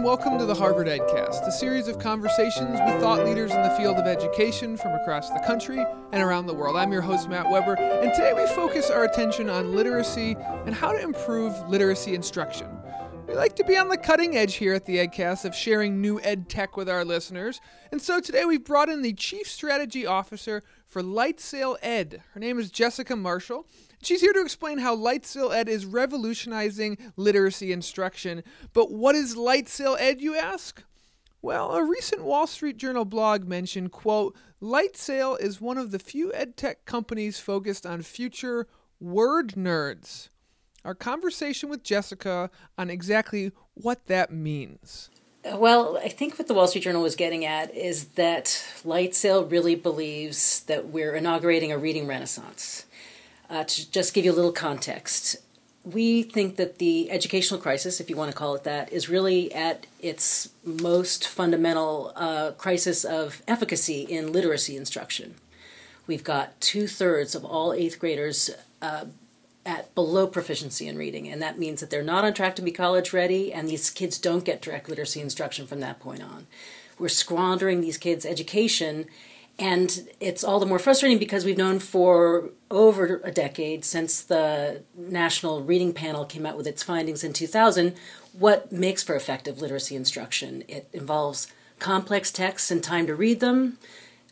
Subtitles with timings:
[0.00, 3.68] and welcome to the Harvard EdCast, a series of conversations with thought leaders in the
[3.76, 6.74] field of education from across the country and around the world.
[6.74, 10.92] I'm your host, Matt Weber, and today we focus our attention on literacy and how
[10.92, 12.79] to improve literacy instruction.
[13.30, 16.20] We like to be on the cutting edge here at the EdCast of sharing new
[16.20, 17.60] ed tech with our listeners,
[17.92, 22.24] and so today we've brought in the Chief Strategy Officer for Lightsail Ed.
[22.32, 23.68] Her name is Jessica Marshall.
[24.02, 28.42] She's here to explain how Lightsail Ed is revolutionizing literacy instruction.
[28.72, 30.82] But what is Lightsail Ed, you ask?
[31.40, 36.32] Well, a recent Wall Street Journal blog mentioned, quote, Lightsail is one of the few
[36.32, 38.66] edtech companies focused on future
[38.98, 40.30] word nerds.
[40.84, 45.10] Our conversation with Jessica on exactly what that means.
[45.44, 48.44] Well, I think what the Wall Street Journal was getting at is that
[48.84, 52.84] Lightsail really believes that we're inaugurating a reading renaissance.
[53.48, 55.36] Uh, to just give you a little context,
[55.82, 59.52] we think that the educational crisis, if you want to call it that, is really
[59.54, 65.34] at its most fundamental uh, crisis of efficacy in literacy instruction.
[66.06, 68.50] We've got two thirds of all eighth graders
[68.82, 69.06] uh,
[69.66, 72.72] at below proficiency in reading, and that means that they're not on track to be
[72.72, 76.46] college ready, and these kids don't get direct literacy instruction from that point on.
[76.98, 79.06] We're squandering these kids' education
[79.60, 84.82] and it's all the more frustrating because we've known for over a decade since the
[84.96, 87.94] National Reading Panel came out with its findings in 2000
[88.32, 90.64] what makes for effective literacy instruction.
[90.66, 91.46] It involves
[91.78, 93.76] complex texts and time to read them,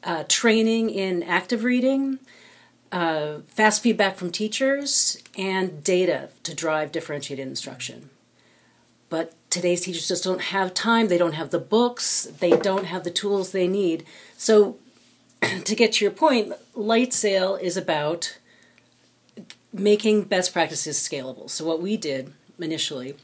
[0.03, 2.21] uh, training in active reading,
[2.93, 8.11] uh, fast feedback from teachers, and data to drive differentiated instruction.
[9.09, 13.05] But today's teachers just don't have time, they don't have the books, they don't have
[13.05, 14.05] the tools they need.
[14.37, 14.77] So
[15.65, 18.39] to get to your point, Lightsail is about
[19.73, 21.49] making best practices scalable.
[21.49, 23.15] So what we did initially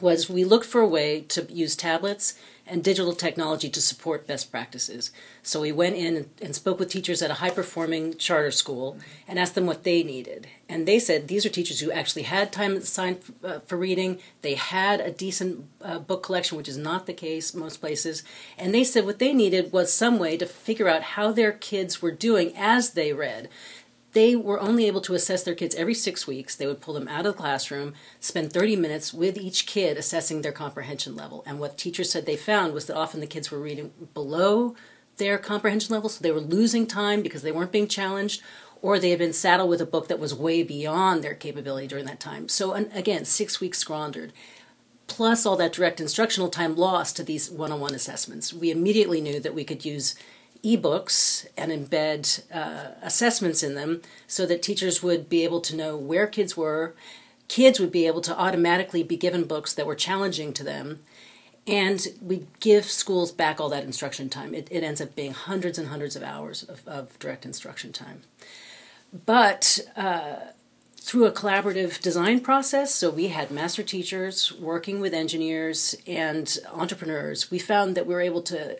[0.00, 2.34] was we looked for a way to use tablets
[2.66, 5.10] and digital technology to support best practices.
[5.42, 8.96] So we went in and spoke with teachers at a high performing charter school
[9.26, 10.46] and asked them what they needed.
[10.68, 14.54] And they said these are teachers who actually had time assigned uh, for reading, they
[14.54, 18.22] had a decent uh, book collection, which is not the case most places.
[18.56, 22.00] And they said what they needed was some way to figure out how their kids
[22.00, 23.48] were doing as they read
[24.12, 26.56] they were only able to assess their kids every six weeks.
[26.56, 30.42] They would pull them out of the classroom, spend 30 minutes with each kid assessing
[30.42, 31.44] their comprehension level.
[31.46, 34.74] And what teachers said they found was that often the kids were reading below
[35.16, 38.42] their comprehension level, so they were losing time because they weren't being challenged,
[38.82, 42.06] or they had been saddled with a book that was way beyond their capability during
[42.06, 42.48] that time.
[42.48, 44.32] So, again, six weeks squandered.
[45.06, 48.54] Plus, all that direct instructional time lost to these one on one assessments.
[48.54, 50.14] We immediately knew that we could use
[50.64, 55.96] ebooks and embed uh, assessments in them so that teachers would be able to know
[55.96, 56.94] where kids were.
[57.48, 61.00] Kids would be able to automatically be given books that were challenging to them.
[61.66, 64.54] And we give schools back all that instruction time.
[64.54, 68.22] It, it ends up being hundreds and hundreds of hours of, of direct instruction time.
[69.26, 70.36] But uh,
[70.96, 77.50] through a collaborative design process, so we had master teachers working with engineers and entrepreneurs,
[77.50, 78.78] we found that we were able to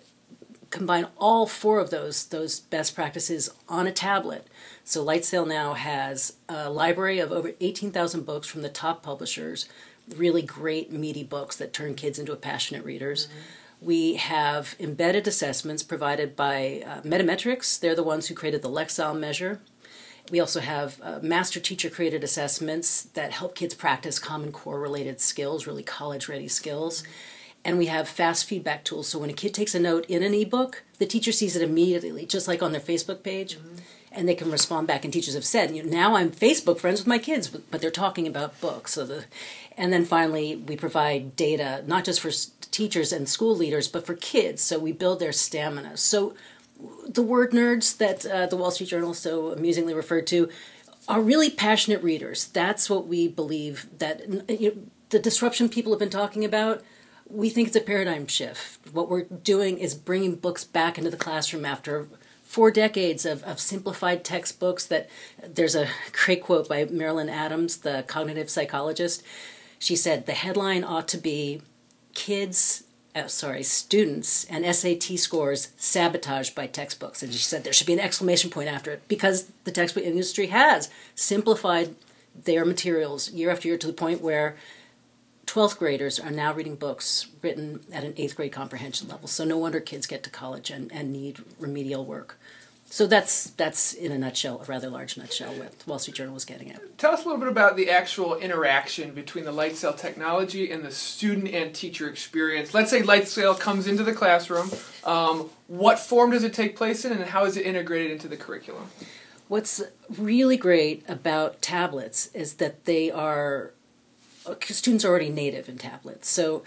[0.70, 4.46] combine all four of those those best practices on a tablet.
[4.84, 9.68] So Lightsail now has a library of over 18,000 books from the top publishers,
[10.16, 13.26] really great meaty books that turn kids into passionate readers.
[13.26, 13.36] Mm-hmm.
[13.82, 17.80] We have embedded assessments provided by uh, Metametrics.
[17.80, 19.60] They're the ones who created the Lexile measure.
[20.30, 25.20] We also have uh, master teacher created assessments that help kids practice Common Core related
[25.20, 27.02] skills, really college ready skills.
[27.02, 27.10] Mm-hmm
[27.64, 29.08] and we have fast feedback tools.
[29.08, 32.26] So when a kid takes a note in an ebook, the teacher sees it immediately,
[32.26, 33.76] just like on their Facebook page, mm-hmm.
[34.12, 35.04] and they can respond back.
[35.04, 37.80] And teachers have said, you know, now I'm Facebook friends with my kids, but, but
[37.80, 38.94] they're talking about books.
[38.94, 39.24] So the,
[39.76, 42.30] and then finally, we provide data not just for
[42.70, 44.62] teachers and school leaders, but for kids.
[44.62, 45.96] So we build their stamina.
[45.96, 46.34] So
[47.06, 50.48] the word nerds that uh, the Wall Street Journal so amusingly referred to
[51.08, 52.46] are really passionate readers.
[52.46, 54.76] That's what we believe that you know,
[55.10, 56.82] the disruption people have been talking about
[57.30, 58.92] we think it's a paradigm shift.
[58.92, 62.08] What we're doing is bringing books back into the classroom after
[62.42, 65.08] four decades of, of simplified textbooks that
[65.46, 69.22] there's a great quote by Marilyn Adams, the cognitive psychologist.
[69.78, 71.62] She said the headline ought to be
[72.14, 72.84] kids
[73.14, 77.22] uh, sorry, students and SAT scores sabotaged by textbooks.
[77.22, 80.46] And she said there should be an exclamation point after it because the textbook industry
[80.48, 81.96] has simplified
[82.44, 84.56] their materials year after year to the point where
[85.46, 89.28] 12th graders are now reading books written at an eighth grade comprehension level.
[89.28, 92.38] So no wonder kids get to college and, and need remedial work.
[92.92, 96.34] So that's that's in a nutshell, a rather large nutshell, what the Wall Street Journal
[96.34, 96.98] was getting at.
[96.98, 100.90] Tell us a little bit about the actual interaction between the Lightsail technology and the
[100.90, 102.74] student and teacher experience.
[102.74, 104.70] Let's say Lightsail comes into the classroom.
[105.04, 108.36] Um, what form does it take place in, and how is it integrated into the
[108.36, 108.86] curriculum?
[109.46, 113.72] What's really great about tablets is that they are
[114.62, 116.28] students are already native in tablets.
[116.28, 116.62] So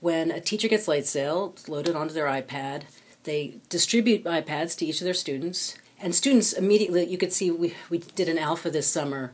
[0.00, 2.82] when a teacher gets LightSail, loaded onto their iPad
[3.28, 7.74] they distribute iPads to each of their students, and students immediately, you could see we,
[7.90, 9.32] we did an alpha this summer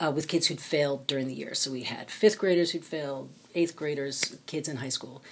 [0.00, 1.54] uh, with kids who'd failed during the year.
[1.54, 5.22] So we had fifth graders who'd failed, eighth graders, kids in high school.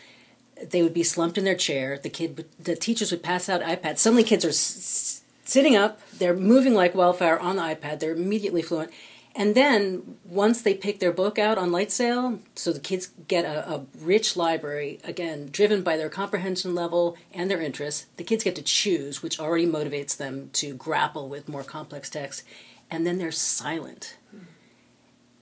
[0.62, 1.98] They would be slumped in their chair.
[1.98, 3.98] The kid, the teachers would pass out iPads.
[3.98, 6.00] Suddenly, kids are s- sitting up.
[6.12, 8.00] They're moving like wildfire on the iPad.
[8.00, 8.90] They're immediately fluent,
[9.36, 13.70] and then once they pick their book out on LightSail, so the kids get a,
[13.70, 18.56] a, rich library, again, driven by their comprehension level and their interests, the kids get
[18.56, 22.44] to choose, which already motivates them to grapple with more complex texts,
[22.90, 24.16] and then they're silent.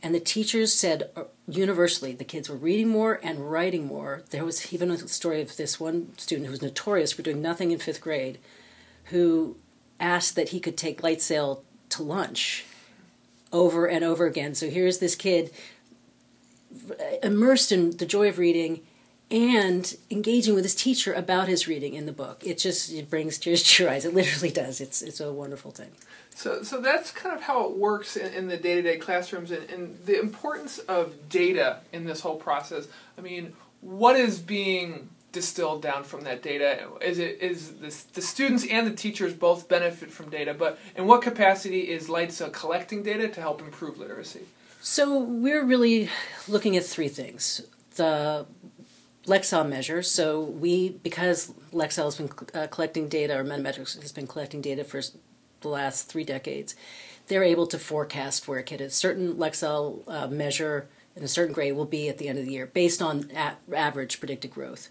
[0.02, 4.24] And the teachers said uh, universally the kids were reading more and writing more.
[4.30, 7.70] There was even a story of this one student who was notorious for doing nothing
[7.70, 8.38] in fifth grade,
[9.04, 9.56] who
[10.00, 12.64] asked that he could take LightSail to lunch
[13.54, 14.54] over and over again.
[14.54, 15.50] So here's this kid
[17.22, 18.80] immersed in the joy of reading
[19.30, 22.42] and engaging with his teacher about his reading in the book.
[22.44, 24.04] It just it brings tears to your eyes.
[24.04, 24.80] It literally does.
[24.80, 25.92] It's it's a wonderful thing.
[26.36, 29.52] So, so that's kind of how it works in, in the day to day classrooms
[29.52, 32.88] and, and the importance of data in this whole process.
[33.16, 36.88] I mean, what is being distilled down from that data?
[37.02, 37.72] Is it is
[38.12, 42.52] the students and the teachers both benefit from data, but in what capacity is LightSail
[42.52, 44.46] collecting data to help improve literacy?
[44.80, 46.08] So we're really
[46.48, 47.60] looking at three things:
[47.96, 48.46] the
[49.26, 50.02] Lexile measure.
[50.02, 54.84] So we because Lexile has been uh, collecting data, or Metametrics has been collecting data
[54.84, 55.02] for
[55.60, 56.74] the last three decades.
[57.26, 58.94] They're able to forecast where a kid is.
[58.94, 62.52] Certain Lexile uh, measure in a certain grade will be at the end of the
[62.52, 63.30] year based on
[63.72, 64.88] average predicted growth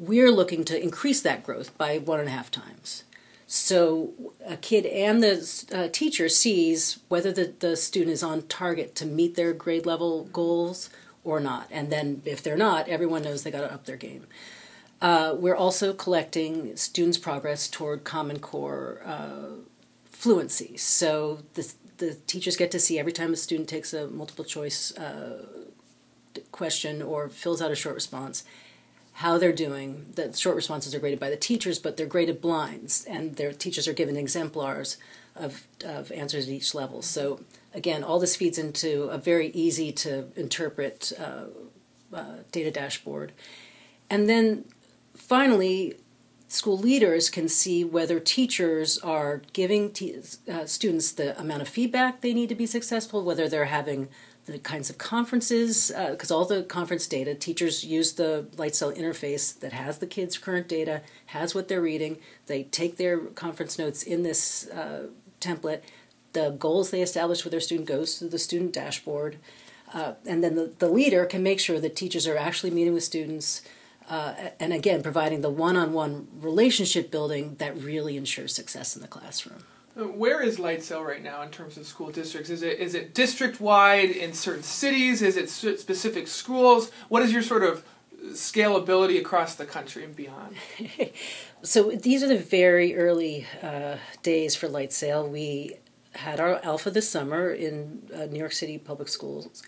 [0.00, 3.04] we're looking to increase that growth by one and a half times.
[3.46, 4.12] So
[4.46, 9.06] a kid and the uh, teacher sees whether the, the student is on target to
[9.06, 10.88] meet their grade level goals
[11.22, 11.68] or not.
[11.70, 14.26] And then if they're not, everyone knows they got to up their game.
[15.02, 19.56] Uh, we're also collecting students' progress toward Common Core uh,
[20.06, 20.78] fluency.
[20.78, 24.96] So the, the teachers get to see every time a student takes a multiple choice
[24.96, 25.44] uh,
[26.52, 28.44] question or fills out a short response
[29.14, 30.06] how they're doing.
[30.14, 33.86] The short responses are graded by the teachers, but they're graded blinds, and their teachers
[33.86, 34.96] are given exemplars
[35.36, 37.02] of, of answers at each level.
[37.02, 37.40] So
[37.74, 41.44] again, all this feeds into a very easy to interpret uh,
[42.12, 43.32] uh, data dashboard.
[44.08, 44.64] And then
[45.14, 45.96] finally,
[46.48, 49.94] school leaders can see whether teachers are giving
[50.52, 54.08] uh, students the amount of feedback they need to be successful, whether they're having
[54.50, 59.58] the kinds of conferences, because uh, all the conference data, teachers use the LightSail interface
[59.60, 62.18] that has the kids' current data, has what they're reading.
[62.46, 65.08] They take their conference notes in this uh,
[65.40, 65.82] template.
[66.32, 69.38] The goals they establish with their student goes to the student dashboard.
[69.92, 73.02] Uh, and then the, the leader can make sure that teachers are actually meeting with
[73.02, 73.62] students
[74.08, 79.64] uh, and again providing the one-on-one relationship building that really ensures success in the classroom
[80.06, 82.50] where is light LightSail right now in terms of school districts?
[82.50, 85.22] Is it is it district wide in certain cities?
[85.22, 86.90] Is it specific schools?
[87.08, 87.84] What is your sort of
[88.28, 90.56] scalability across the country and beyond?
[91.62, 95.28] so these are the very early uh, days for LightSail.
[95.28, 95.76] We
[96.12, 99.62] had our alpha this summer in uh, New York City public schools.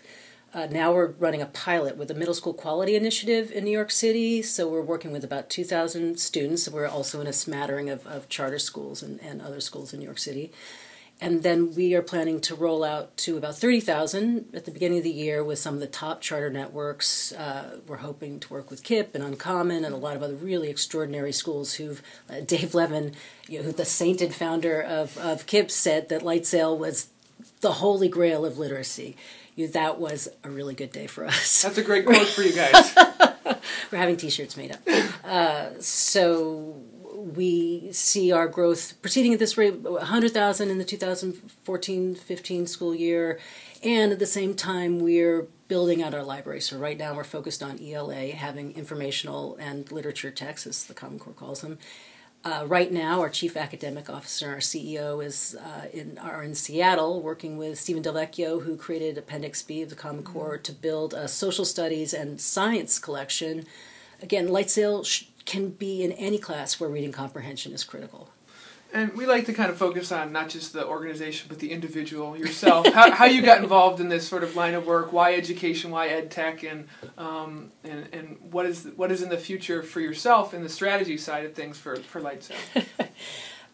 [0.53, 3.89] Uh, now we're running a pilot with the Middle School Quality Initiative in New York
[3.89, 4.43] City.
[4.43, 6.69] So we're working with about 2,000 students.
[6.69, 10.05] We're also in a smattering of, of charter schools and, and other schools in New
[10.05, 10.51] York City.
[11.19, 15.03] And then we are planning to roll out to about 30,000 at the beginning of
[15.03, 17.31] the year with some of the top charter networks.
[17.31, 20.69] Uh, we're hoping to work with KIPP and Uncommon and a lot of other really
[20.69, 23.13] extraordinary schools who've, uh, Dave Levin,
[23.47, 27.07] you know, the sainted founder of, of KIPP, said that LightSail was
[27.61, 29.15] the holy grail of literacy
[29.55, 31.61] you, that was a really good day for us.
[31.61, 32.95] That's a great quote for you guys.
[33.91, 34.79] We're having T-shirts made up.
[35.23, 36.81] Uh, so
[37.13, 43.39] we see our growth proceeding at this rate, 100,000 in the 2014-15 school year,
[43.83, 46.61] and at the same time we're building out our library.
[46.61, 51.19] So right now we're focused on ELA, having informational and literature texts, as the Common
[51.19, 51.77] Core calls them,
[52.45, 57.21] uh, right now, our chief academic officer, our CEO, is uh, in are in Seattle
[57.21, 61.13] working with Stephen Del Vecchio, who created Appendix B of the Common Core to build
[61.13, 63.65] a social studies and science collection.
[64.21, 68.29] Again, LightSail sh- can be in any class where reading comprehension is critical.
[68.93, 72.37] And we like to kind of focus on not just the organization, but the individual
[72.37, 72.85] yourself.
[72.93, 75.11] how, how you got involved in this sort of line of work?
[75.11, 75.89] Why education?
[75.89, 76.61] Why ed tech?
[76.61, 80.69] And um, and and what is what is in the future for yourself in the
[80.69, 82.55] strategy side of things for for Lightsail?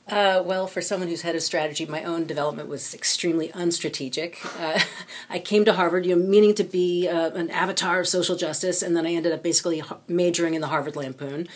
[0.07, 4.37] Uh, well, for someone who's head of strategy, my own development was extremely unstrategic.
[4.59, 4.79] Uh,
[5.29, 8.81] I came to Harvard, you know, meaning to be uh, an avatar of social justice,
[8.81, 11.47] and then I ended up basically majoring in the Harvard Lampoon.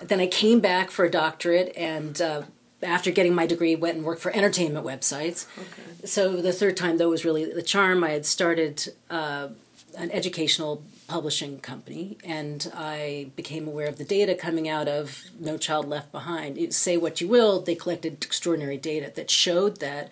[0.00, 2.42] Then I came back for a doctorate, and uh,
[2.82, 5.46] after getting my degree, went and worked for entertainment websites.
[5.58, 6.06] Okay.
[6.06, 8.02] So the third time, though, was really the charm.
[8.02, 9.48] I had started uh,
[9.96, 15.58] an educational publishing company, and I became aware of the data coming out of No
[15.58, 16.72] Child Left Behind.
[16.72, 20.10] say what you will, they collected extraordinary data that showed that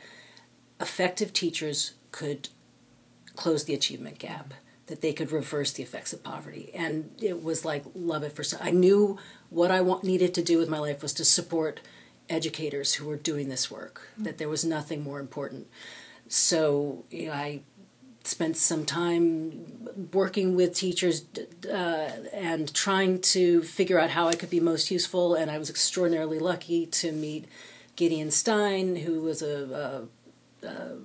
[0.80, 2.48] effective teachers could
[3.37, 4.54] close the achievement gap,
[4.87, 8.54] that they could reverse the effects of poverty, and it was like love at first.
[8.60, 9.18] I knew
[9.50, 11.80] what I want, needed to do with my life was to support
[12.28, 14.08] educators who were doing this work.
[14.12, 14.25] Mm-hmm.
[14.25, 15.68] That there was nothing more important.
[16.28, 17.61] So you know, I
[18.25, 21.25] spent some time working with teachers
[21.66, 25.35] uh, and trying to figure out how I could be most useful.
[25.35, 27.47] And I was extraordinarily lucky to meet
[27.97, 30.06] Gideon Stein, who was a,
[30.62, 30.97] a, a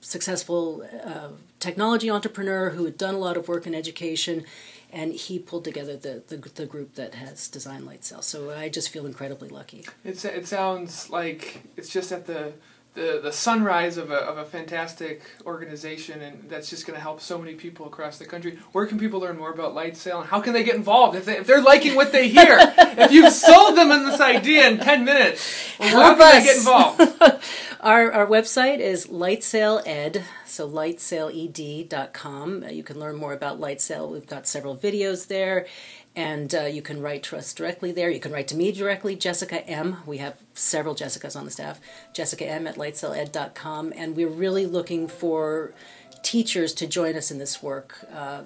[0.00, 1.28] successful uh,
[1.60, 4.44] technology entrepreneur who had done a lot of work in education.
[4.92, 8.22] And he pulled together the, the, the group that has designed Lightsail.
[8.22, 9.86] So I just feel incredibly lucky.
[10.04, 12.52] It's, it sounds like it's just at the
[12.94, 17.22] the the sunrise of a of a fantastic organization, and that's just going to help
[17.22, 18.58] so many people across the country.
[18.72, 21.38] Where can people learn more about Lightsail, and how can they get involved if they
[21.38, 22.58] if they're liking what they hear?
[22.60, 26.58] if you've sold them on this idea in ten minutes, well, how can they get
[26.58, 27.00] involved?
[27.80, 32.64] our our website is Lightsail Ed, so lightsailed.com.
[32.68, 34.10] You can learn more about Lightsail.
[34.10, 35.66] We've got several videos there
[36.14, 38.10] and uh, you can write to us directly there.
[38.10, 39.98] You can write to me directly, Jessica M.
[40.06, 41.80] We have several Jessicas on the staff.
[42.12, 45.74] Jessica M at lightsailedcom, and we're really looking for
[46.22, 47.96] teachers to join us in this work.
[48.14, 48.42] Uh,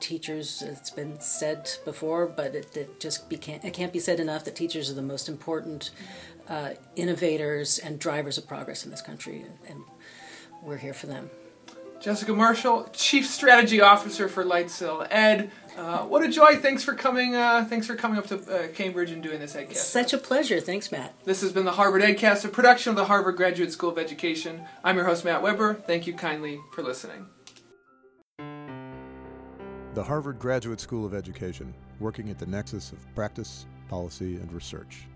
[0.00, 4.44] teachers, it's been said before, but it, it just became, it can't be said enough
[4.44, 5.90] that teachers are the most important
[6.48, 9.82] uh, innovators and drivers of progress in this country, and
[10.62, 11.30] we're here for them.
[12.00, 15.50] Jessica Marshall, Chief Strategy Officer for Lightsail Ed.
[15.76, 16.56] Uh, what a joy!
[16.56, 17.34] Thanks for coming.
[17.34, 19.76] Uh, thanks for coming up to uh, Cambridge and doing this EdCast.
[19.76, 20.60] Such a pleasure.
[20.60, 21.14] Thanks, Matt.
[21.24, 24.62] This has been the Harvard EdCast, a production of the Harvard Graduate School of Education.
[24.84, 25.74] I'm your host, Matt Weber.
[25.74, 27.26] Thank you kindly for listening.
[29.94, 35.06] The Harvard Graduate School of Education, working at the nexus of practice, policy, and research.